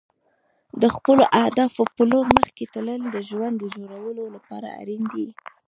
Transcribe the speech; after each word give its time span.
د 0.81 0.83
خپلو 0.95 1.23
اهدافو 1.41 1.81
په 1.95 2.03
لور 2.11 2.25
مخکې 2.37 2.63
تلل 2.73 3.01
د 3.11 3.17
ژوند 3.29 3.55
د 3.59 3.63
جوړولو 3.75 4.23
لپاره 4.35 4.67
اړین 4.81 5.03
دي. 5.13 5.27